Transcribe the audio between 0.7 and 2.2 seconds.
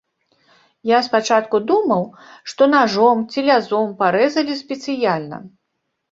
Я спачатку думаў,